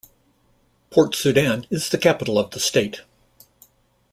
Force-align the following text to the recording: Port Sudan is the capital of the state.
Port 0.89 1.13
Sudan 1.13 1.67
is 1.69 1.89
the 1.89 1.97
capital 1.99 2.39
of 2.39 2.49
the 2.49 2.59
state. 2.59 3.01